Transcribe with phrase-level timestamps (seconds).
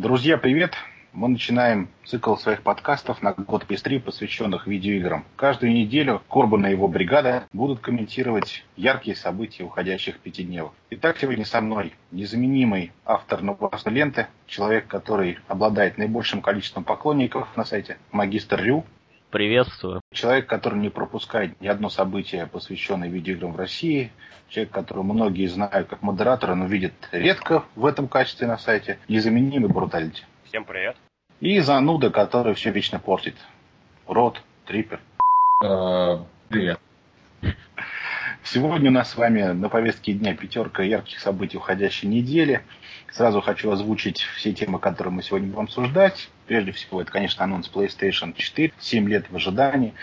[0.00, 0.72] Друзья, привет!
[1.12, 5.26] Мы начинаем цикл своих подкастов на год PS3, посвященных видеоиграм.
[5.36, 10.72] Каждую неделю Корбан и его бригада будут комментировать яркие события уходящих пятидневок.
[10.88, 17.66] Итак, сегодня со мной незаменимый автор новостной ленты, человек, который обладает наибольшим количеством поклонников на
[17.66, 18.86] сайте, магистр Рю.
[19.30, 20.00] Приветствую.
[20.12, 24.10] Человек, который не пропускает ни одно событие, посвященное видеоиграм в России.
[24.48, 28.98] Человек, которого многие знают как модератора, но видят редко в этом качестве на сайте.
[29.06, 30.24] Незаменимый Бруталити.
[30.46, 30.96] Всем привет.
[31.38, 33.36] И зануда, который все вечно портит.
[34.08, 35.00] Рот, трипер.
[35.62, 36.80] А, привет.
[38.42, 42.64] Сегодня у нас с вами на повестке дня пятерка ярких событий уходящей недели.
[43.12, 46.28] Сразу хочу озвучить все темы, которые мы сегодня будем обсуждать.
[46.46, 48.72] Прежде всего, это, конечно, анонс PlayStation 4.
[48.78, 49.94] 7 лет в ожидании.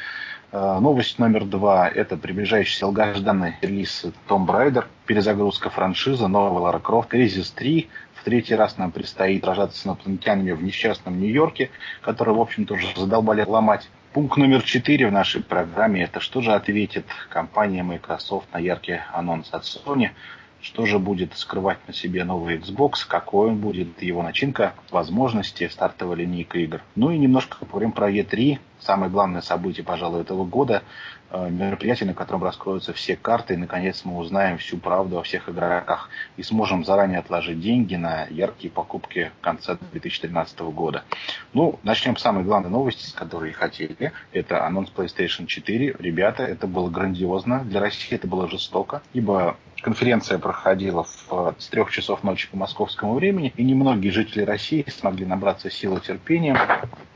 [0.52, 7.10] Э, новость номер два– это приближающийся долгожданный релиз Tomb Raider, перезагрузка франшизы, новая Lara Croft,
[7.10, 7.90] Crisis 3.
[8.16, 11.70] В третий раз нам предстоит сражаться с инопланетянами в несчастном Нью-Йорке,
[12.02, 13.90] который, в общем-то, уже задолбали ломать.
[14.12, 19.48] Пункт номер четыре в нашей программе– это что же ответит компания Microsoft на яркий анонс
[19.54, 20.10] от Sony–
[20.68, 26.18] что же будет скрывать на себе новый Xbox, какой он будет, его начинка, возможности, стартовая
[26.18, 26.82] линейка игр.
[26.96, 30.84] Ну и немножко поговорим про E3, самое главное событие, пожалуй, этого года,
[31.30, 35.48] э, мероприятие, на котором раскроются все карты, и, наконец, мы узнаем всю правду о всех
[35.48, 41.06] игроках и сможем заранее отложить деньги на яркие покупки конца 2013 года.
[41.54, 44.12] Ну, начнем с самой главной новости, с которой хотели.
[44.34, 45.96] Это анонс PlayStation 4.
[45.98, 47.64] Ребята, это было грандиозно.
[47.64, 53.16] Для России это было жестоко, ибо конференция проходила в, с трех часов ночи по московскому
[53.16, 56.60] времени, и немногие жители России смогли набраться силы терпения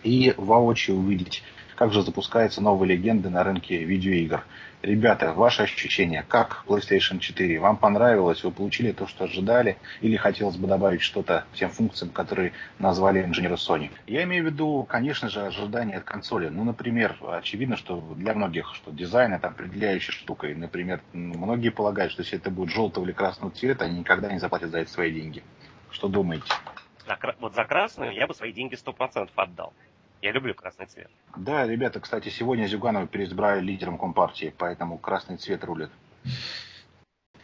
[0.04, 1.44] и воочию увидеть
[1.82, 4.46] как же запускаются новые легенды на рынке видеоигр.
[4.84, 7.60] Ребята, ваши ощущения, как PlayStation 4?
[7.60, 8.44] Вам понравилось?
[8.44, 9.78] Вы получили то, что ожидали?
[10.02, 13.90] Или хотелось бы добавить что-то тем функциям, которые назвали инженеры Sony?
[14.06, 16.50] Я имею в виду, конечно же, ожидания от консоли.
[16.50, 20.50] Ну, например, очевидно, что для многих, что дизайн это определяющая штука.
[20.50, 24.38] И, например, многие полагают, что если это будет желтого или красного цвета, они никогда не
[24.38, 25.42] заплатят за это свои деньги.
[25.90, 26.46] Что думаете?
[27.40, 29.74] Вот за красную я бы свои деньги 100% отдал.
[30.22, 31.10] Я люблю красный цвет.
[31.36, 35.90] Да, ребята, кстати, сегодня Зюганова переизбрали лидером Компартии, поэтому красный цвет рулит.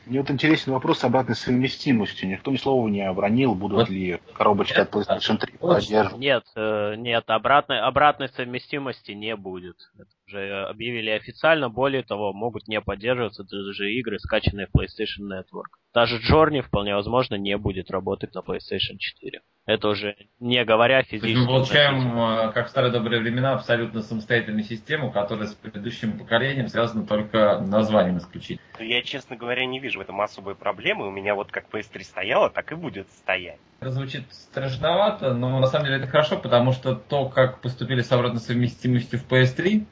[0.07, 2.29] Мне вот интересен вопрос с обратной совместимостью.
[2.29, 3.89] Никто ни слова не обронил, будут вот.
[3.89, 6.17] ли коробочки от PlayStation 3 поддерживать.
[6.17, 9.75] Нет, э, нет, обратной, обратной совместимости не будет.
[9.95, 11.67] Это уже объявили официально.
[11.67, 15.75] Более того, могут не поддерживаться даже игры, скачанные в PlayStation Network.
[15.94, 19.41] Даже Джорни вполне возможно не будет работать на PlayStation 4.
[19.67, 21.35] Это уже не говоря физически.
[21.35, 26.69] Мы получаем, э, как в старые добрые времена, абсолютно самостоятельную систему, которая с предыдущим поколением
[26.69, 28.61] связана только названием исключительно.
[28.79, 31.06] Я, честно говоря, не вижу в этом особой проблемы.
[31.06, 33.59] У меня вот как PS3 стояла, так и будет стоять.
[33.81, 38.11] Это звучит страшновато, но на самом деле это хорошо, потому что то, как поступили с
[38.13, 39.85] обратной совместимостью в PS3,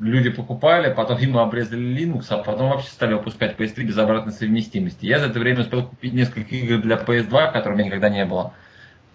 [0.00, 5.06] люди покупали, потом ему обрезали Linux, а потом вообще стали выпускать PS3 без обратной совместимости.
[5.06, 8.26] Я за это время успел купить несколько игр для PS2, которых у меня никогда не
[8.26, 8.52] было.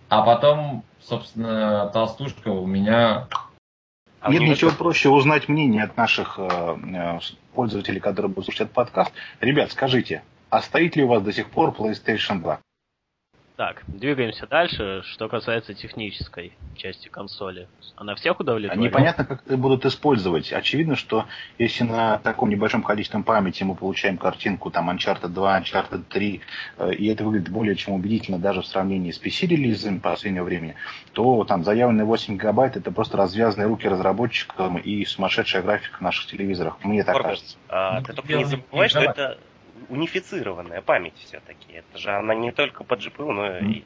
[0.09, 3.27] А потом, собственно, толстушка у меня...
[4.21, 4.79] А Нет ничего это...
[4.79, 7.19] проще узнать мнение от наших э, э,
[7.53, 9.13] пользователей, которые будут слушать этот подкаст.
[9.39, 12.59] Ребят, скажите, а стоит ли у вас до сих пор PlayStation 2?
[13.59, 15.01] Так, двигаемся дальше.
[15.03, 17.67] Что касается технической части консоли.
[17.97, 18.81] Она всех удовлетворяет?
[18.81, 20.53] Непонятно, как это будут использовать.
[20.53, 21.25] Очевидно, что
[21.57, 26.41] если на таком небольшом количестве памяти мы получаем картинку там Uncharted 2, Uncharted 3,
[26.77, 30.75] э, и это выглядит более чем убедительно даже в сравнении с PC-релизом последнего времени,
[31.11, 36.27] то там заявленные 8 гигабайт это просто развязанные руки разработчикам и сумасшедшая графика в наших
[36.27, 36.77] телевизорах.
[36.85, 37.57] Мне так Корпус, кажется.
[37.67, 39.37] А, ты только не забывай, что это
[39.89, 41.73] унифицированная память все-таки.
[41.73, 43.83] Это же она не только по GPU, но и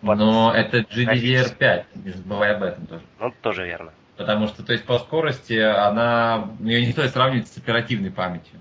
[0.00, 0.18] под...
[0.18, 3.02] Но это GDDR5, не забывай об этом тоже.
[3.20, 3.92] Ну, тоже верно.
[4.16, 8.60] Потому что, то есть, по скорости она, ее не стоит сравнивать с оперативной памятью.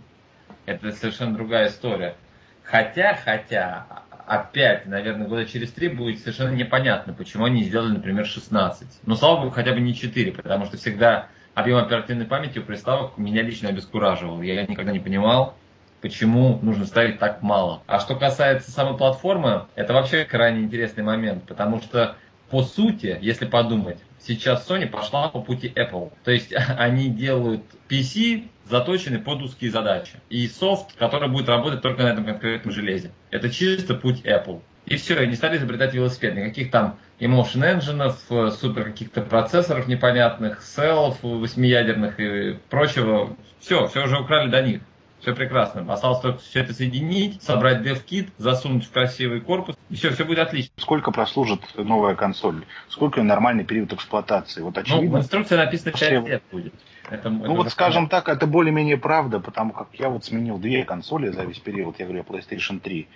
[0.66, 2.16] Это совершенно другая история.
[2.64, 3.86] Хотя, хотя,
[4.26, 9.02] опять, наверное, года через три будет совершенно непонятно, почему они сделали, например, 16.
[9.06, 13.18] Но, слава богу, хотя бы не 4, потому что всегда объем оперативной памяти у приставок
[13.18, 14.42] меня лично обескураживал.
[14.42, 15.56] Я никогда не понимал,
[16.02, 17.82] почему нужно ставить так мало.
[17.88, 22.16] А что касается самой платформы, это вообще крайне интересный момент, потому что
[22.50, 26.12] по сути, если подумать, сейчас Sony пошла по пути Apple.
[26.26, 30.14] То есть они делают PC, заточенный под узкие задачи.
[30.30, 33.12] И софт, который будет работать только на этом конкретном железе.
[33.30, 34.62] Это чисто путь Apple.
[34.86, 36.36] И все, они стали изобретать велосипед.
[36.36, 43.38] Никаких там emotion engine, супер каких-то процессоров непонятных, селов восьмиядерных и прочего.
[43.60, 44.82] Все, все уже украли до них.
[45.22, 45.86] Все прекрасно.
[45.94, 50.40] Осталось только все это соединить, собрать DevKit, засунуть в красивый корпус, и все, все будет
[50.40, 50.74] отлично.
[50.78, 52.66] Сколько прослужит новая консоль?
[52.90, 54.62] Сколько нормальный период эксплуатации?
[54.62, 55.10] Вот очевидно.
[55.10, 56.74] Ну, в инструкции написано 5 лет будет.
[57.10, 60.84] Это, ну это вот скажем так, это более-менее правда, потому как я вот сменил две
[60.86, 63.00] консоли за весь период, я говорю, PlayStation 3.
[63.00, 63.08] И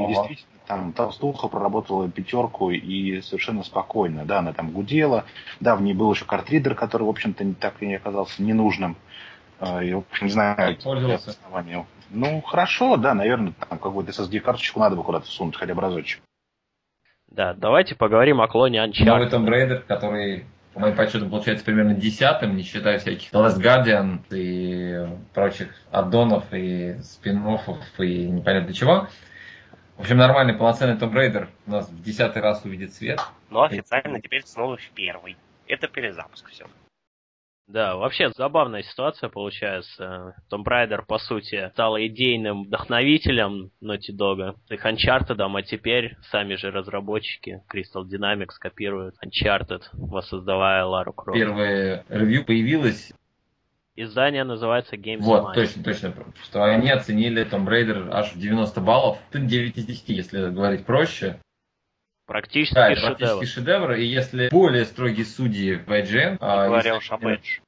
[0.00, 0.08] ага.
[0.08, 4.24] действительно, там толстуха проработала пятерку и совершенно спокойно.
[4.24, 5.24] Да, она там гудела.
[5.58, 8.96] Да, в ней был еще картридер, который, в общем-то, так и не оказался ненужным.
[9.60, 11.36] А, я, в общем, не знаю, пользовался.
[12.10, 16.20] Ну, хорошо, да, наверное, там какую-то SSD-карточку надо бы куда-то сунуть, хотя бы разочек.
[17.28, 19.04] Да, давайте поговорим о клоне Uncharted.
[19.04, 23.60] Новый Tomb Raider, который по моим подсчетам, получается примерно десятым, не считая всяких The Last
[23.60, 27.44] Guardian и прочих аддонов и спин
[27.98, 29.08] и непонятно чего.
[29.96, 33.20] В общем, нормальный полноценный Tomb Raider у нас в десятый раз увидит свет.
[33.50, 34.22] Но официально и...
[34.22, 35.36] теперь снова в первый.
[35.66, 36.66] Это перезапуск все.
[37.72, 40.34] Да, вообще забавная ситуация получается.
[40.50, 46.72] Tomb Raider, по сути, стал идейным вдохновителем Naughty Dog, их Uncharted, а теперь сами же
[46.72, 51.38] разработчики Crystal Dynamics копируют Uncharted, воссоздавая Лару Крофт.
[51.38, 53.12] Первое ревью появилось
[53.96, 55.54] Издание называется Games Вот, Mind.
[55.54, 56.14] точно, точно.
[56.42, 59.18] Что они оценили Tomb Raider аж в 90 баллов.
[59.32, 61.38] 9 из 10, если говорить проще.
[62.30, 63.16] Практически да, шедевр.
[63.16, 63.92] практически шедевр.
[63.94, 66.36] И если более строгие судьи в IGN...
[66.38, 67.60] А, говоря уж об Edge.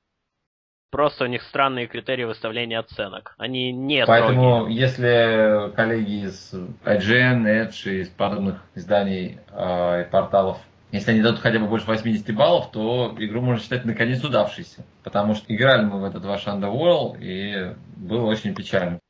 [0.92, 3.34] Просто у них странные критерии выставления оценок.
[3.38, 4.78] Они не Поэтому, строгие.
[4.78, 6.54] если коллеги из
[6.84, 10.58] IGN, Edge и из подобных изданий э, и порталов
[10.92, 14.84] если они дадут хотя бы больше 80 баллов, то игру можно считать наконец удавшейся.
[15.02, 19.00] Потому что играли мы в этот ваш Underworld, и было очень печально.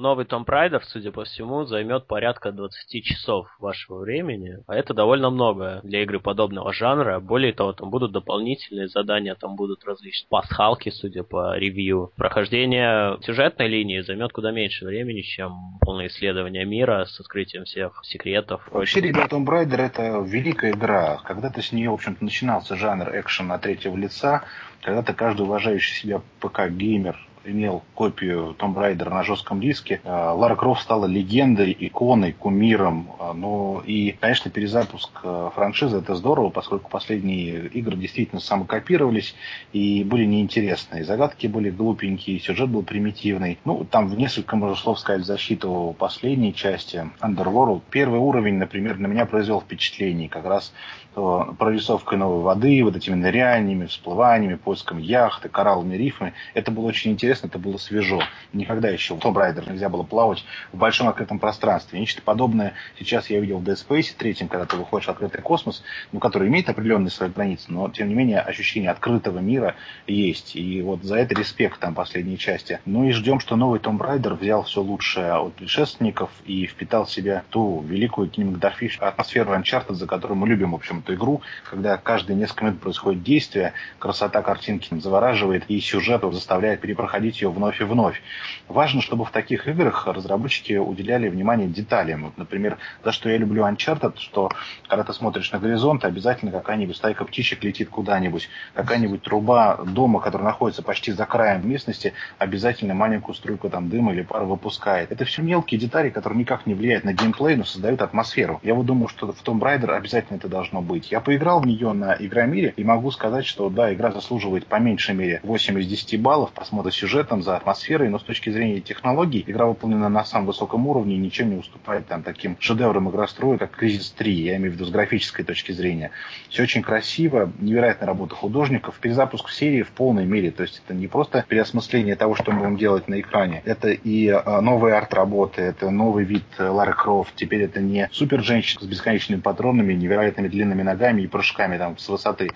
[0.00, 5.28] Новый Tomb Raider, судя по всему, займет порядка 20 часов вашего времени, а это довольно
[5.28, 7.20] много для игры подобного жанра.
[7.20, 12.12] Более того, там будут дополнительные задания, там будут различные пасхалки, судя по ревью.
[12.16, 18.66] Прохождение сюжетной линии займет куда меньше времени, чем полное исследование мира с открытием всех секретов.
[18.72, 21.18] Вообще, ребята, Tomb Raider это великая игра.
[21.24, 24.44] Когда-то с нее, в общем-то, начинался жанр экшена третьего лица,
[24.80, 30.00] когда-то каждый уважающий себя ПК-геймер имел копию Tomb Raider на жестком диске.
[30.04, 33.10] А, Лара Крофт стала легендой, иконой, кумиром.
[33.18, 39.34] А, ну и, конечно, перезапуск а, франшизы это здорово, поскольку последние игры действительно самокопировались
[39.72, 41.04] и были неинтересные.
[41.04, 43.58] Загадки были глупенькие, сюжет был примитивный.
[43.64, 47.82] Ну, там в несколько, можно слов сказать, защиту последней части Underworld.
[47.90, 50.28] Первый уровень, например, на меня произвел впечатление.
[50.28, 50.72] Как раз
[51.14, 56.34] прорисовкой новой воды, вот этими ныряниями, всплываниями, поиском яхты, коралловыми рифами.
[56.54, 58.22] Это было очень интересно, это было свежо.
[58.52, 61.98] Никогда еще в Tomb Raider нельзя было плавать в большом открытом пространстве.
[62.00, 65.82] Нечто подобное сейчас я видел в Dead Space третьем, когда ты выходишь в открытый космос,
[66.12, 70.56] ну, который имеет определенные свои границы, но тем не менее ощущение открытого мира есть.
[70.56, 72.80] И вот за это респект там последней части.
[72.84, 77.10] Ну и ждем, что новый Tomb Raider взял все лучшее от предшественников и впитал в
[77.10, 81.96] себя ту великую кинематографическую атмосферу Uncharted, за которую мы любим, в общем, эту игру, когда
[81.96, 87.84] каждые несколько минут происходит действие, красота картинки завораживает и сюжет заставляет перепроходить ее вновь и
[87.84, 88.22] вновь.
[88.68, 92.24] Важно, чтобы в таких играх разработчики уделяли внимание деталям.
[92.24, 94.50] Вот, например, за что я люблю Uncharted, что
[94.88, 100.48] когда ты смотришь на горизонт, обязательно какая-нибудь стайка птичек летит куда-нибудь, какая-нибудь труба дома, которая
[100.48, 105.10] находится почти за краем местности, обязательно маленькую струйку там дыма или пара выпускает.
[105.12, 108.60] Это все мелкие детали, которые никак не влияют на геймплей, но создают атмосферу.
[108.62, 111.10] Я вот думаю, что в Tomb Raider обязательно это должно быть.
[111.10, 115.14] Я поиграл в нее на Игромире и могу сказать, что да, игра заслуживает по меньшей
[115.14, 119.66] мере 8 из 10 баллов, посмотра сюжетом, за атмосферой, но с точки зрения технологий игра
[119.66, 124.10] выполнена на самом высоком уровне и ничем не уступает там таким шедеврам игростроя, как Кризис
[124.12, 126.12] 3, я имею в виду с графической точки зрения.
[126.50, 131.08] Все очень красиво, невероятная работа художников, перезапуск серии в полной мере, то есть это не
[131.08, 135.90] просто переосмысление того, что мы будем делать на экране, это и а, новые арт-работы, это
[135.90, 140.82] новый вид э, Лары Крофт, теперь это не супер женщина с бесконечными патронами, невероятными длинными
[140.82, 142.50] ногами и прыжками там с высоты.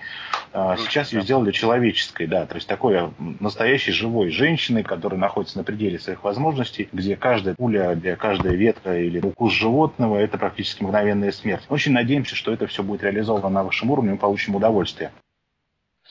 [0.53, 5.57] А, сейчас ее сделали человеческой, да, то есть такой а, настоящей живой женщиной, которая находится
[5.57, 10.83] на пределе своих возможностей, где каждая пуля, где каждая ветка или укус животного это практически
[10.83, 11.63] мгновенная смерть.
[11.67, 15.11] Очень надеемся, что это все будет реализовано на высшем уровне, мы получим удовольствие.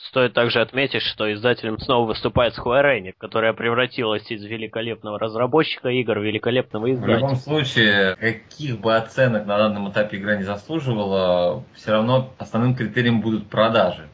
[0.09, 6.19] Стоит также отметить, что издателем снова выступает Square Enix, которая превратилась из великолепного разработчика игр
[6.19, 7.15] в великолепного издателя.
[7.15, 12.75] В любом случае, каких бы оценок на данном этапе игра не заслуживала, все равно основным
[12.75, 14.09] критерием будут продажи.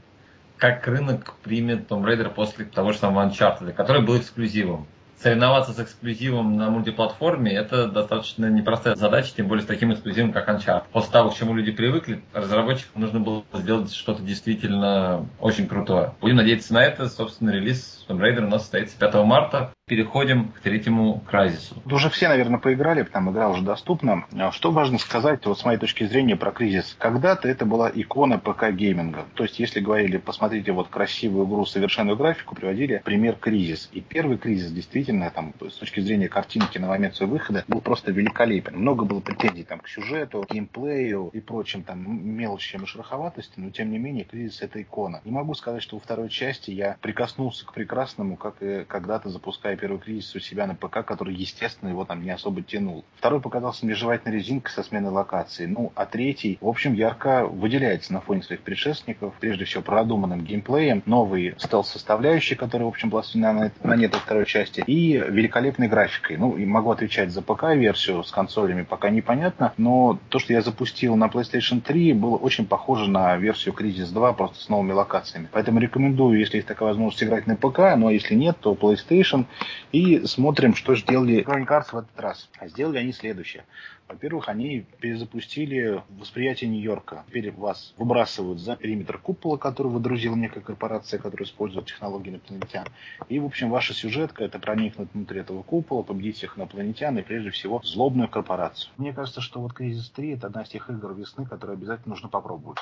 [0.62, 4.86] Как рынок примет Tomb Raider после того же самого Uncharted, который был эксклюзивом
[5.18, 10.50] соревноваться с эксклюзивом на мультиплатформе, это достаточно непростая задача, тем более с таким эксклюзивом, как
[10.50, 10.84] Uncharted.
[10.91, 16.13] После того, к чему люди привыкли, разработчикам нужно было сделать что-то действительно очень крутое.
[16.22, 17.10] Будем надеяться на это.
[17.10, 19.74] Собственно, релиз Tomb Raider у нас состоится 5 марта.
[19.91, 21.75] Переходим к третьему кризису.
[21.86, 24.24] Уже все, наверное, поиграли, там игра уже доступна.
[24.31, 26.96] А что важно сказать, вот с моей точки зрения, про Crysis.
[26.98, 29.25] Когда-то это была икона ПК-гейминга.
[29.33, 33.89] То есть, если говорили, посмотрите вот красивую игру, совершенную графику, приводили пример Crysis.
[33.91, 38.13] И первый Crysis действительно, там, с точки зрения картинки на момент своего выхода, был просто
[38.13, 38.77] великолепен.
[38.77, 42.00] Много было претензий там, к сюжету, геймплею и прочим там
[42.33, 45.19] мелочам и шероховатости, но тем не менее Crysis это икона.
[45.25, 49.81] Не могу сказать, что во второй части я прикоснулся к прекрасному, как и когда-то запуская
[49.82, 53.04] первый Crysis у себя на ПК, который, естественно, его там не особо тянул.
[53.18, 55.66] Второй показался мне жевательной резинкой со сменой локации.
[55.66, 59.34] Ну, а третий, в общем, ярко выделяется на фоне своих предшественников.
[59.40, 64.84] Прежде всего, продуманным геймплеем, новый стелс-составляющий, который, в общем, была на, на нет второй части,
[64.86, 66.38] и великолепной графикой.
[66.38, 71.16] Ну, и могу отвечать за ПК-версию с консолями, пока непонятно, но то, что я запустил
[71.16, 75.48] на PlayStation 3, было очень похоже на версию Crisis 2, просто с новыми локациями.
[75.52, 79.46] Поэтому рекомендую, если есть такая возможность, играть на ПК, но если нет, то PlayStation.
[79.92, 82.50] И смотрим, что сделали Electronic Arts в этот раз.
[82.60, 83.66] А сделали они следующее.
[84.08, 87.24] Во-первых, они перезапустили восприятие Нью-Йорка.
[87.28, 92.88] Теперь вас выбрасывают за периметр купола, который выдрузила некая корпорация, которая использует технологии инопланетян.
[93.30, 97.51] И, в общем, ваша сюжетка– это проникнуть внутрь этого купола, победить всех инопланетян и, прежде
[97.51, 98.92] всего, злобную корпорацию.
[98.98, 102.28] Мне кажется, что вот Кризис 3– это одна из тех игр весны, которые обязательно нужно
[102.28, 102.80] попробовать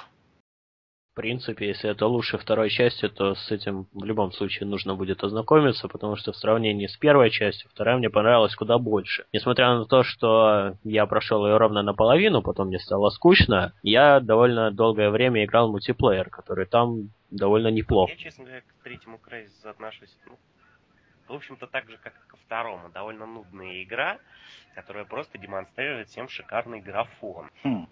[1.20, 5.90] принципе, если это лучше второй части, то с этим в любом случае нужно будет ознакомиться,
[5.90, 9.26] потому что в сравнении с первой частью, вторая мне понравилась куда больше.
[9.34, 14.72] Несмотря на то, что я прошел ее ровно наполовину, потом мне стало скучно, я довольно
[14.72, 18.10] долгое время играл в мультиплеер, который там довольно неплох.
[18.12, 20.38] Я, честно говоря, к третьему кризису отношусь, ну,
[21.28, 22.88] в общем-то, так же, как и ко второму.
[22.94, 24.20] Довольно нудная игра,
[24.74, 27.50] которая просто демонстрирует всем шикарный графон.
[27.64, 27.88] Хм.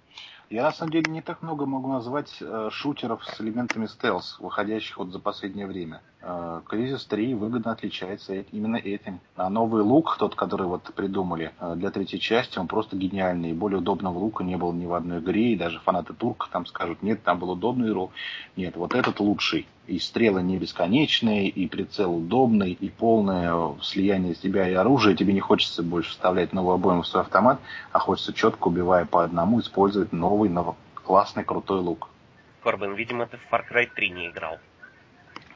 [0.49, 4.97] Я на самом деле не так много могу назвать э, шутеров с элементами стелс, выходящих
[4.97, 6.01] вот за последнее время.
[6.29, 9.19] Э, Кризис 3 выгодно отличается именно этим.
[9.35, 13.51] А новый лук, тот, который вот придумали э, для третьей части, он просто гениальный.
[13.51, 16.65] И более удобного лука не было ни в одной игре, и даже фанаты Турка там
[16.65, 18.11] скажут, нет, там был удобный ролл.
[18.55, 19.67] Нет, вот этот лучший.
[19.87, 25.15] И стрелы не бесконечные, и прицел удобный, и полное слияние себя и оружия.
[25.15, 27.61] Тебе не хочется больше вставлять новую обойму в свой автомат,
[27.93, 32.09] а хочется четко, убивая по одному, использовать новый новый, но классный, крутой лук.
[32.63, 34.57] Корбен, видимо, ты в Far Cry 3 не играл.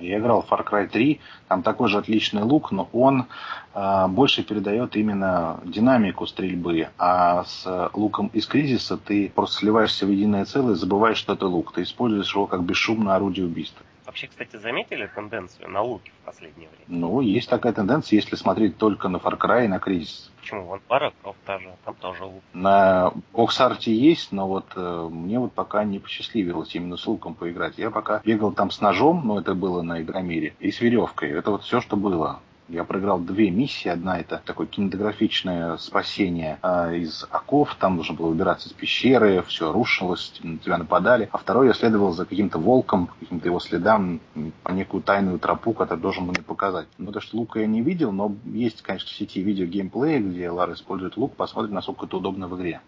[0.01, 3.25] Я играл в Far Cry 3, там такой же отличный лук, но он
[3.74, 10.10] э, больше передает именно динамику стрельбы, а с луком из кризиса ты просто сливаешься в
[10.10, 11.74] единое целое, забываешь, что это лук.
[11.74, 13.86] Ты используешь его как бесшумное орудие убийства.
[14.05, 16.86] Вообще, кстати, заметили тенденцию на луки в последнее время?
[16.88, 20.31] Ну, есть такая тенденция, если смотреть только на Far Cry и на Кризис.
[20.39, 20.63] Почему?
[20.63, 22.43] Вон Пара Крофт тоже, там тоже лук.
[22.53, 27.77] На Оксарте есть, но вот э, мне вот пока не посчастливилось именно с луком поиграть.
[27.77, 31.29] Я пока бегал там с ножом, но это было на Игромире, и с веревкой.
[31.29, 32.39] Это вот все, что было.
[32.71, 33.89] Я проиграл две миссии.
[33.89, 37.75] Одна это такое кинематографичное спасение э, из оков.
[37.75, 41.27] Там нужно было выбираться из пещеры, все рушилось, на тебя нападали.
[41.33, 44.21] А второй я следовал за каким-то волком, каким-то его следам
[44.63, 46.87] по некую тайную тропу, которую должен мне показать.
[46.97, 50.49] Ну, то, что лука я не видел, но есть, конечно, в сети видео геймплея, где
[50.49, 51.35] Лара использует лук.
[51.35, 52.79] Посмотрим, насколько это удобно в игре.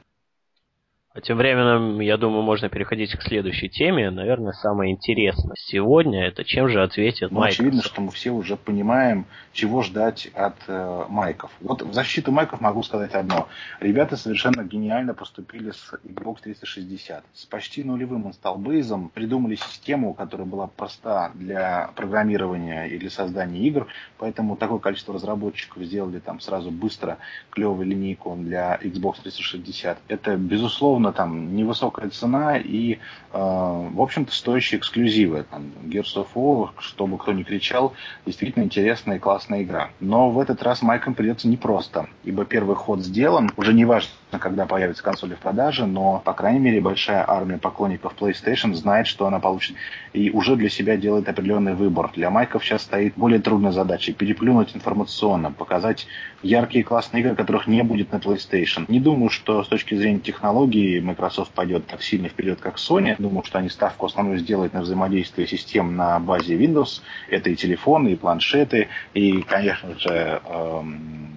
[1.16, 4.10] А тем временем, я думаю, можно переходить к следующей теме.
[4.10, 7.54] Наверное, самое интересное сегодня это чем же ответит ну, Майк.
[7.54, 11.52] Очевидно, что мы все уже понимаем, чего ждать от э, майков.
[11.62, 13.48] Вот в защиту майков могу сказать одно.
[13.80, 17.24] Ребята совершенно гениально поступили с Xbox 360.
[17.32, 23.86] С почти нулевым инсталбейзом придумали систему, которая была проста для программирования и для создания игр.
[24.18, 27.20] Поэтому такое количество разработчиков сделали там сразу быстро
[27.52, 30.00] клевую линейку для Xbox 360.
[30.08, 32.98] Это, безусловно, безусловно, там невысокая цена и, э,
[33.34, 35.46] в общем-то, стоящие эксклюзивы.
[35.50, 37.94] Там, Gears of War, чтобы кто ни кричал,
[38.26, 39.90] действительно интересная и классная игра.
[40.00, 44.66] Но в этот раз Майкам придется непросто, ибо первый ход сделан, уже не важно, когда
[44.66, 49.40] появится консоль в продаже, но, по крайней мере, большая армия поклонников PlayStation знает, что она
[49.40, 49.76] получит,
[50.14, 52.12] и уже для себя делает определенный выбор.
[52.14, 56.08] Для Майков сейчас стоит более трудная задача– переплюнуть информационно, показать
[56.42, 58.86] яркие классные игры, которых не будет на PlayStation.
[58.88, 63.16] Не думаю, что с точки зрения технологий Microsoft пойдет так сильно вперед, как Sony.
[63.18, 67.02] Думаю, что они ставку основную сделают на взаимодействие систем на базе Windows.
[67.30, 71.34] Это и телефоны, и планшеты, и, конечно же, эм,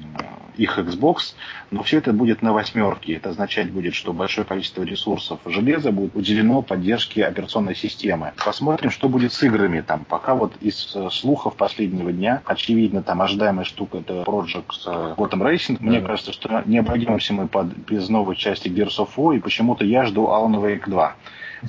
[0.58, 1.34] их Xbox,
[1.70, 3.14] но все это будет на восьмерке.
[3.14, 8.32] Это означать будет, что большое количество ресурсов железа будет уделено поддержке операционной системы.
[8.44, 10.04] Посмотрим, что будет с играми там.
[10.04, 15.42] Пока вот из э, слухов последнего дня, очевидно, там ожидаемая штука это Project э, Gotham
[15.42, 15.76] Racing.
[15.80, 16.06] Мне да.
[16.06, 20.06] кажется, что не обойдемся мы под, без новой части Gears of War, и почему-то я
[20.06, 21.16] жду Alan Wake 2.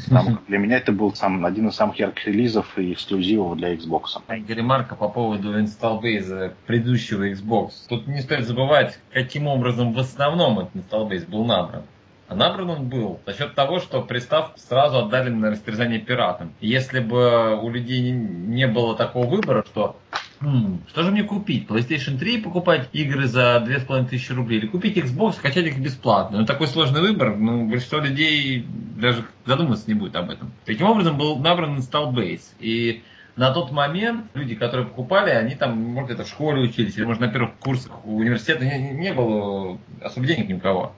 [0.10, 4.22] Там, для меня это был сам, один из самых ярких релизов и эксклюзивов для Xbox.
[4.48, 7.72] Ремарка по поводу инсталбейза предыдущего Xbox.
[7.90, 11.84] Тут не стоит забывать, каким образом в основном этот инсталбейз был набран.
[12.28, 16.54] А набран он был за счет того, что приставку сразу отдали на растерзание пиратам.
[16.60, 19.96] Если бы у людей не было такого выбора, что
[20.40, 21.68] Что же мне купить?
[21.68, 26.40] PlayStation 3 покупать игры за 2500 рублей или купить Xbox, скачать их бесплатно?
[26.40, 28.66] Ну, такой сложный выбор, ну, большинство людей
[28.96, 30.52] даже задумываться не будет об этом.
[30.66, 32.44] Таким образом, был набран install base.
[32.60, 33.02] И
[33.36, 37.22] на тот момент люди, которые покупали, они там, может, это в школе учились, или, может,
[37.22, 40.94] на первых курсах университета не, не было особо денег ни у кого.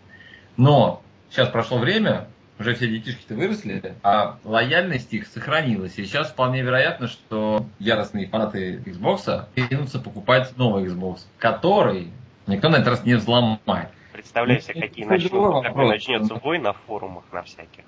[0.58, 2.27] Но сейчас прошло время,
[2.60, 5.98] уже все детишки-то выросли, а лояльность их сохранилась.
[5.98, 12.12] И сейчас вполне вероятно, что яростные фанаты Xbox кинутся покупать новый Xbox, который
[12.48, 13.89] никто на этот раз не взломает.
[14.12, 17.86] Представляю себе, какие начнут, какой начнется бой на форумах на всяких.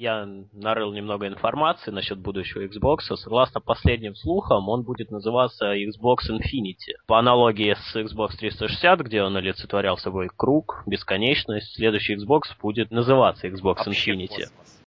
[0.00, 3.14] Я нарыл немного информации насчет будущего Xbox.
[3.16, 6.96] Согласно последним слухам, он будет называться Xbox Infinity.
[7.06, 13.46] По аналогии с Xbox 360, где он олицетворял собой круг, бесконечность, следующий Xbox будет называться
[13.46, 14.28] Xbox Вообще Infinity.
[14.28, 14.82] Космос.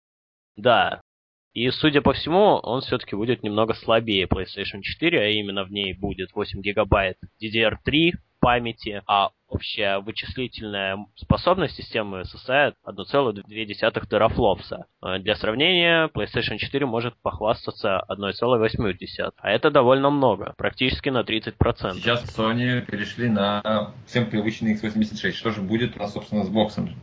[0.56, 1.00] Да.
[1.54, 5.92] И, судя по всему, он все-таки будет немного слабее PlayStation 4, а именно в ней
[5.92, 14.86] будет 8 гигабайт DDR3 памяти, а общая вычислительная способность системы составит 1,2 терафлопса.
[15.02, 21.94] Э, для сравнения, PlayStation 4 может похвастаться 1,8, а это довольно много, практически на 30%.
[21.94, 25.32] Сейчас Sony перешли на всем привычный x86.
[25.32, 26.94] Что же будет, собственно, с боксом?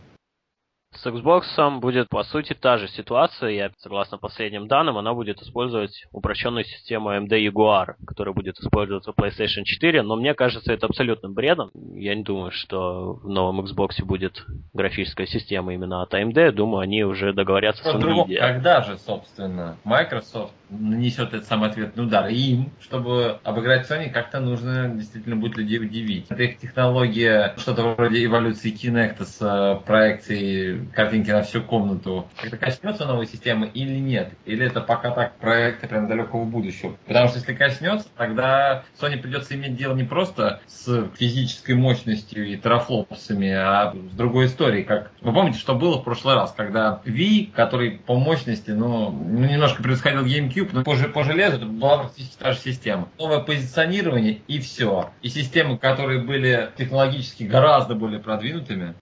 [1.01, 6.05] С Xbox будет по сути та же ситуация, я согласно последним данным, она будет использовать
[6.11, 11.33] упрощенную систему AMD Jaguar, которая будет использоваться в PlayStation 4, но мне кажется это абсолютным
[11.33, 11.69] бредом.
[11.93, 17.03] Я не думаю, что в новом Xbox будет графическая система именно от AMD, думаю, они
[17.03, 18.39] уже договорятся с NVIDIA.
[18.39, 22.27] Когда же, собственно, Microsoft нанесет этот самый ответный удар.
[22.27, 26.25] И им, чтобы обыграть Sony, как-то нужно действительно будет людей удивить.
[26.29, 32.27] Это их технология, что-то вроде эволюции Kinect с э, проекцией картинки на всю комнату.
[32.39, 34.31] Как-то коснется новой системы или нет?
[34.45, 36.97] Или это пока так проекты прям далекого будущего?
[37.07, 42.57] Потому что если коснется, тогда Sony придется иметь дело не просто с физической мощностью и
[42.57, 44.83] терафлопсами, а с другой историей.
[44.83, 49.83] Как вы помните, что было в прошлый раз, когда Wii, который по мощности, ну, немножко
[49.83, 53.09] превосходил GameCube, но по, по железу это была практически та же система.
[53.17, 55.11] Новое позиционирование и все.
[55.21, 58.95] И системы, которые были технологически гораздо более продвинутыми,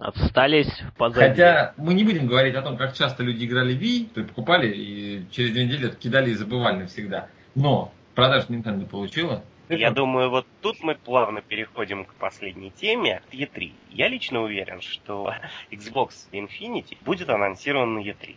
[0.00, 1.28] отстались позади.
[1.28, 4.30] Хотя мы не будем говорить о том, как часто люди играли в Wii, то есть
[4.30, 7.28] покупали и через две недели кидали и забывали навсегда.
[7.54, 9.44] Но продаж Nintendo получила.
[9.68, 13.72] Я думаю, вот тут мы плавно переходим к последней теме, E3.
[13.90, 15.32] Я лично уверен, что
[15.70, 18.36] Xbox Infinity будет анонсирован на E3.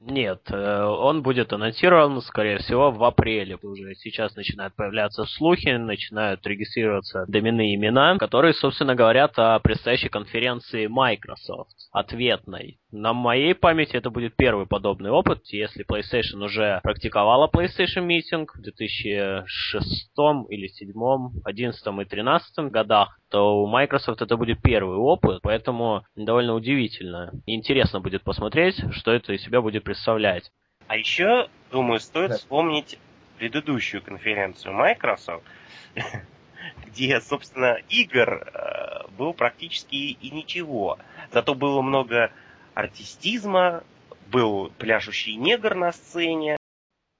[0.00, 3.58] Нет, э, он будет анонсирован, скорее всего, в апреле.
[3.62, 10.86] Уже сейчас начинают появляться слухи, начинают регистрироваться доменные имена, которые, собственно, говорят о предстоящей конференции
[10.86, 12.78] Microsoft, ответной.
[12.90, 18.62] На моей памяти это будет первый подобный опыт, если PlayStation уже практиковала PlayStation Meeting в
[18.62, 20.12] 2006
[20.48, 26.54] или 2007, 2011 и 2013 годах, то у Microsoft это будет первый опыт, поэтому довольно
[26.54, 27.32] удивительно.
[27.46, 30.52] Интересно будет посмотреть, что это из себя будет представлять.
[30.86, 32.36] А еще, думаю, стоит да.
[32.36, 32.98] вспомнить
[33.38, 35.46] предыдущую конференцию Microsoft,
[36.86, 40.98] где, собственно, игр э, было практически и ничего.
[41.32, 42.32] Зато было много
[42.74, 43.82] артистизма,
[44.30, 46.58] был пляшущий негр на сцене.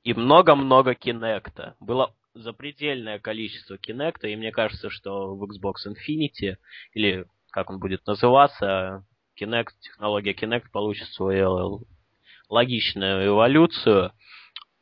[0.05, 1.75] И много-много кинекта.
[1.81, 6.57] Было запредельное количество кинекта, и мне кажется, что в Xbox Infinity,
[6.93, 9.07] или как он будет называться,
[9.41, 11.87] Kinect, технология Kinect получит свою
[12.49, 14.13] логичную эволюцию.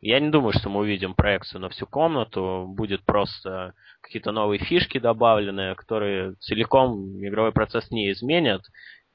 [0.00, 2.66] Я не думаю, что мы увидим проекцию на всю комнату.
[2.68, 8.62] Будет просто какие-то новые фишки добавлены, которые целиком игровой процесс не изменят.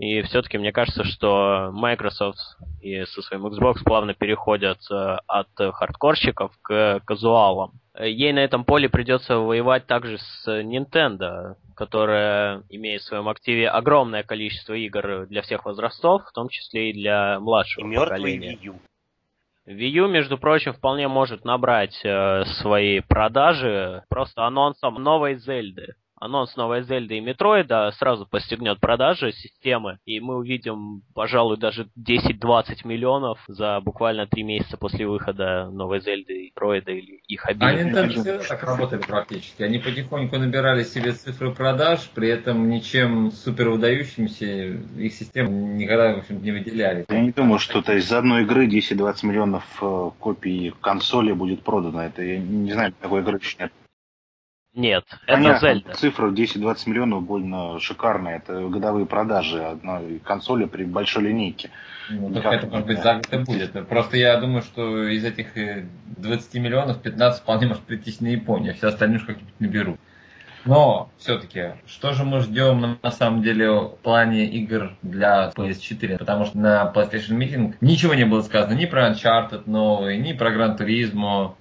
[0.01, 2.39] И все-таки мне кажется, что Microsoft
[2.81, 4.95] и со своим Xbox плавно переходят э,
[5.27, 7.73] от хардкорщиков к казуалам.
[7.99, 14.23] Ей на этом поле придется воевать также с Nintendo, которая имеет в своем активе огромное
[14.23, 18.55] количество игр для всех возрастов, в том числе и для младшего и поколения.
[18.55, 18.75] Wii U.
[19.67, 26.55] Wii U, между прочим, вполне может набрать э, свои продажи просто анонсом новой Зельды анонс
[26.55, 33.39] новой Зельды и Метроида сразу постигнет продажи системы, и мы увидим, пожалуй, даже 10-20 миллионов
[33.47, 37.71] за буквально три месяца после выхода новой Зельды, Метроида или их обеих.
[37.73, 39.63] А Nintendo всегда так работали практически.
[39.63, 46.19] Они потихоньку набирали себе цифры продаж, при этом ничем супер выдающимся их систем никогда, в
[46.19, 47.05] общем не выделяли.
[47.09, 52.03] Я не думаю, что то из одной игры 10-20 миллионов э, копий консоли будет продано.
[52.03, 53.69] Это я не знаю, такой игры еще
[54.73, 55.03] нет.
[55.27, 55.93] Нет, это Зельда.
[55.93, 58.37] Цифра 10-20 миллионов больно шикарная.
[58.37, 61.71] Это годовые продажи одной консоли при большой линейке.
[62.09, 63.87] Ну, так это, может быть, за год и будет.
[63.87, 65.53] Просто я думаю, что из этих
[66.17, 69.99] 20 э, миллионов 15 вполне может прийтись на Японию, а все остальные уж как-нибудь наберут.
[70.63, 76.19] Но все-таки, что же мы ждем на самом деле в плане игр для PS4?
[76.19, 80.53] Потому что на PlayStation Meeting ничего не было сказано ни про Uncharted новый, ни про
[80.53, 81.55] Gran Turismo,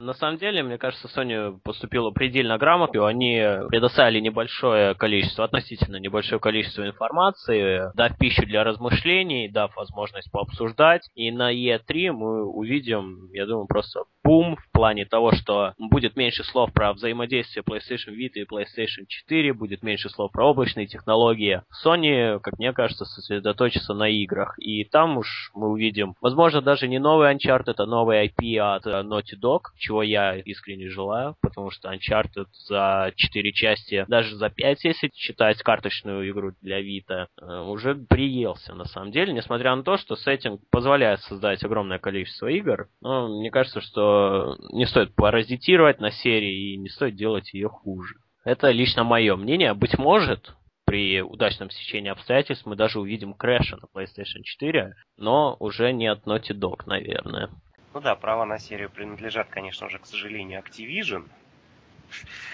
[0.00, 3.06] на самом деле, мне кажется, Sony поступила предельно грамотно.
[3.06, 11.08] Они предоставили небольшое количество, относительно небольшое количество информации, дав пищу для размышлений, дав возможность пообсуждать.
[11.14, 16.44] И на E3 мы увидим, я думаю, просто бум в плане того, что будет меньше
[16.44, 21.62] слов про взаимодействие PlayStation Vita и PlayStation 4, будет меньше слов про облачные технологии.
[21.84, 24.54] Sony, как мне кажется, сосредоточится на играх.
[24.58, 29.38] И там уж мы увидим, возможно, даже не новый Uncharted, а новый IP от Naughty
[29.42, 29.60] Dog,
[29.90, 35.60] чего я искренне желаю, потому что Uncharted за 4 части, даже за 5, если считать
[35.62, 40.60] карточную игру для Vita, э, уже приелся на самом деле, несмотря на то, что сеттинг
[40.70, 46.76] позволяет создать огромное количество игр, но мне кажется, что не стоит паразитировать на серии и
[46.76, 48.14] не стоит делать ее хуже.
[48.44, 49.74] Это лично мое мнение.
[49.74, 50.54] Быть может,
[50.86, 56.26] при удачном стечении обстоятельств мы даже увидим Крэша на PlayStation 4, но уже не от
[56.26, 57.50] Naughty Dog, наверное.
[57.92, 61.28] Ну да, права на серию принадлежат, конечно же, к сожалению, Activision.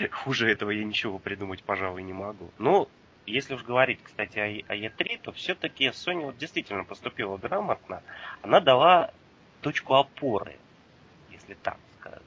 [0.10, 2.50] Хуже этого я ничего придумать, пожалуй, не могу.
[2.58, 2.88] Ну,
[3.26, 8.02] если уж говорить, кстати, о E3, то все-таки Sony вот действительно поступила грамотно.
[8.42, 9.10] Она дала
[9.60, 10.56] точку опоры,
[11.30, 11.76] если так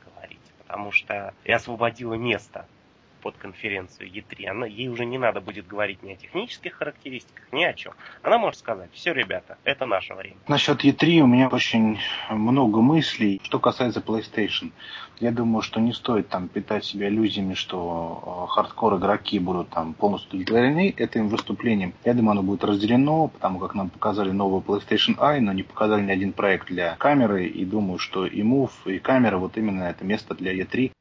[0.06, 0.39] говорить.
[0.60, 2.67] Потому что и освободила место
[3.21, 7.63] под конференцию E3, она, ей уже не надо будет говорить ни о технических характеристиках, ни
[7.63, 7.93] о чем.
[8.23, 10.38] Она может сказать, все, ребята, это наше время.
[10.47, 13.39] Насчет E3 у меня очень много мыслей.
[13.43, 14.71] Что касается PlayStation,
[15.19, 19.93] я думаю, что не стоит там питать себя иллюзиями, что э, хардкор игроки будут там
[19.93, 21.93] полностью удовлетворены этим выступлением.
[22.05, 26.03] Я думаю, оно будет разделено, потому как нам показали новую PlayStation Eye, но не показали
[26.03, 30.05] ни один проект для камеры, и думаю, что и Move, и камера вот именно это
[30.05, 30.91] место для E3.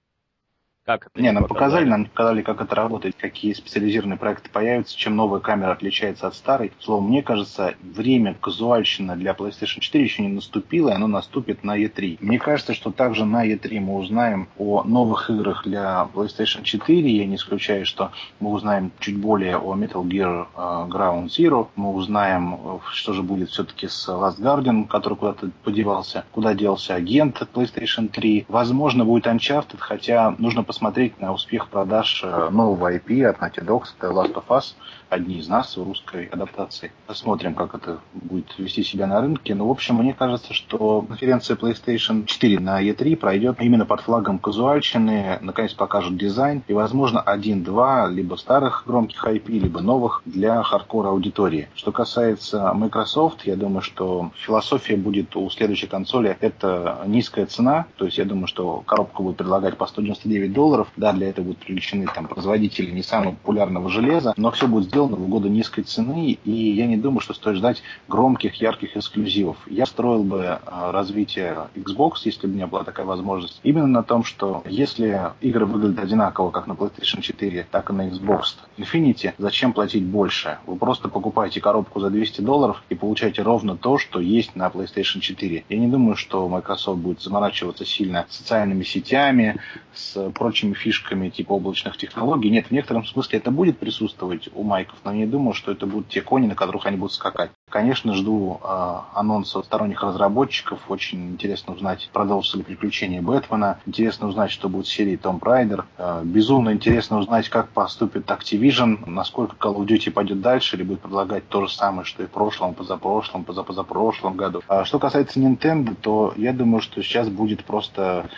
[0.89, 5.17] Как это не, нам показали, нам показали, как это работает, какие специализированные проекты появятся, чем
[5.17, 6.73] новая камера отличается от старой.
[6.81, 11.79] Словом, мне кажется, время казуальщина для PlayStation 4 еще не наступило, и оно наступит на
[11.79, 12.17] E3.
[12.23, 17.11] Мне кажется, что также на E3 мы узнаем о новых играх для PlayStation 4.
[17.11, 21.69] Я не исключаю, что мы узнаем чуть более о Metal Gear uh, Ground Zero.
[21.77, 26.95] Мы узнаем, э, что же будет все-таки с Last Guardian, который куда-то подевался, куда делся
[26.95, 28.47] агент PlayStation 3.
[28.49, 33.67] Возможно, будет Uncharted, хотя нужно посмотреть посмотреть на успех продаж э, нового IP от Naughty
[33.67, 34.75] Dog, это Last of Us,
[35.09, 36.93] одни из нас в русской адаптации.
[37.07, 39.55] Посмотрим, как это будет вести себя на рынке.
[39.55, 44.39] Но, в общем, мне кажется, что конференция PlayStation 4 на E3 пройдет именно под флагом
[44.39, 45.39] казуальщины.
[45.41, 51.69] Наконец покажут дизайн и, возможно, один-два либо старых громких IP, либо новых для хардкора аудитории.
[51.75, 57.87] Что касается Microsoft, я думаю, что философия будет у следующей консоли это низкая цена.
[57.97, 60.68] То есть я думаю, что коробку будут предлагать по 199 долларов.
[60.97, 65.17] Да, для этого будут привлечены там производители не самого популярного железа, но все будет сделано
[65.17, 69.57] в угоду низкой цены, и я не думаю, что стоит ждать громких, ярких эксклюзивов.
[69.67, 74.03] Я строил бы а, развитие Xbox, если бы у меня была такая возможность, именно на
[74.03, 79.35] том, что если игры выглядят одинаково, как на PlayStation 4, так и на Xbox Infinity,
[79.39, 80.59] зачем платить больше?
[80.67, 85.21] Вы просто покупаете коробку за 200 долларов и получаете ровно то, что есть на PlayStation
[85.21, 85.65] 4.
[85.69, 89.61] Я не думаю, что Microsoft будет заморачиваться сильно социальными сетями,
[89.95, 92.51] с прочими фишками типа облачных технологий.
[92.51, 96.09] Нет, в некотором смысле это будет присутствовать у Microsoft, но не думаю, что это будут
[96.09, 97.51] те кони, на которых они будут скакать.
[97.71, 100.81] Конечно, жду э, анонса сторонних разработчиков.
[100.89, 103.79] Очень интересно узнать, продолжится ли приключение Бэтмена.
[103.87, 105.85] Интересно узнать, что будет с серией Том Райдер.
[105.97, 111.01] Э, безумно интересно узнать, как поступит Activision, насколько Call of Duty пойдет дальше или будет
[111.01, 114.63] предлагать то же самое, что и в прошлом, позапрошлом, позапозапрошлом году.
[114.67, 118.29] А что касается Nintendo, то я думаю, что сейчас будет просто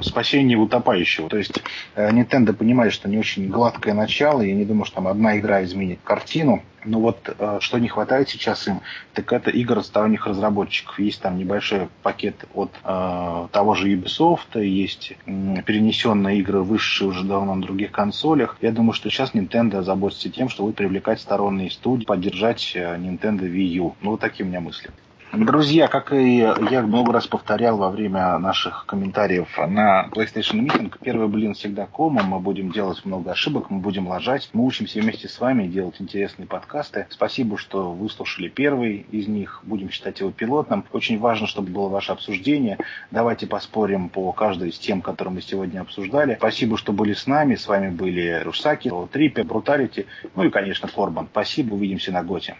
[0.00, 1.28] спасение утопающего.
[1.28, 1.62] То есть
[1.94, 4.42] э, Nintendo понимает, что не очень гладкое начало.
[4.42, 6.62] Я не думаю, что там одна игра изменит картину.
[6.84, 8.80] Но вот э, что не хватает сейчас им,
[9.14, 10.98] так это игр от сторонних разработчиков.
[10.98, 17.24] Есть там небольшой пакет от э, того же Ubisoft, есть э, перенесенные игры, вышедшие уже
[17.24, 18.58] давно на других консолях.
[18.60, 23.50] Я думаю, что сейчас Nintendo заботится тем, что будет привлекать сторонние студии, поддержать э, Nintendo
[23.50, 23.96] Wii U.
[24.02, 24.90] Ну, вот такие у меня мысли.
[25.36, 31.26] Друзья, как и я много раз повторял во время наших комментариев на PlayStation Meeting, первый
[31.26, 35.40] блин всегда комом, мы будем делать много ошибок, мы будем лажать, мы учимся вместе с
[35.40, 37.06] вами делать интересные подкасты.
[37.10, 40.84] Спасибо, что выслушали первый из них, будем считать его пилотным.
[40.92, 42.78] Очень важно, чтобы было ваше обсуждение.
[43.10, 46.36] Давайте поспорим по каждой из тем, которые мы сегодня обсуждали.
[46.36, 47.56] Спасибо, что были с нами.
[47.56, 51.26] С вами были Русаки, Трипе, Бруталити, ну и, конечно, Корбан.
[51.32, 52.54] Спасибо, увидимся на Готе.